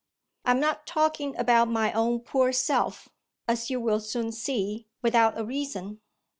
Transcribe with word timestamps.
I 0.45 0.49
am 0.49 0.59
not 0.59 0.87
talking 0.87 1.37
about 1.37 1.67
my 1.67 1.93
own 1.93 2.21
poor 2.21 2.51
self 2.51 3.09
(as 3.47 3.69
you 3.69 3.79
will 3.79 3.99
soon 3.99 4.31
see) 4.31 4.87
without 5.03 5.37
a 5.37 5.45
reason. 5.45 6.01